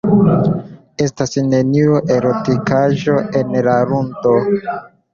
Estas 1.07 1.37
neniu 1.51 2.01
erotikaĵo 2.17 3.23
en 3.45 3.57
la 3.71 3.81
ludo. 3.95 4.39